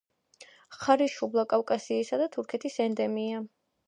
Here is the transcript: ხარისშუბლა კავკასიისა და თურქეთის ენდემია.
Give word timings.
ხარისშუბლა 0.77 1.43
კავკასიისა 1.51 2.19
და 2.21 2.27
თურქეთის 2.37 2.79
ენდემია. 2.87 3.43